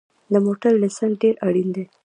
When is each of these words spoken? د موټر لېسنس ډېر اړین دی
د 0.31 0.33
موټر 0.45 0.71
لېسنس 0.81 1.15
ډېر 1.21 1.35
اړین 1.47 1.69
دی 1.75 1.85